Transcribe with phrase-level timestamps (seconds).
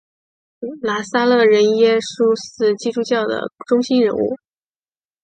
[0.81, 4.35] 拿撒勒人耶稣是基督教的中心人物。